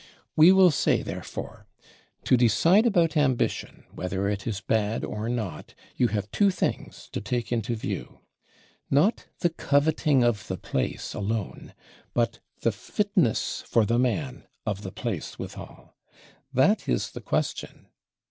[0.35, 1.67] We will say therefore:
[2.23, 7.21] To decide about ambition, whether it is bad or not, you have two things to
[7.21, 8.17] take into view.
[8.89, 11.75] Not the coveting of the place alone,
[12.15, 15.93] but the fitness for the man of the place withal:
[16.51, 17.85] that is the question.